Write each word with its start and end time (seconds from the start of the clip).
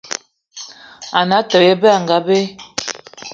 Ane 1.17 1.33
Atёbё 1.39 1.65
Ebe 1.71 1.87
anga 1.97 2.17
be 2.25 2.37